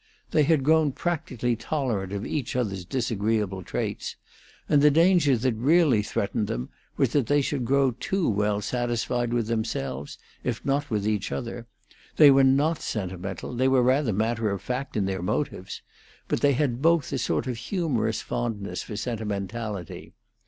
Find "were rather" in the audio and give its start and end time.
13.67-14.11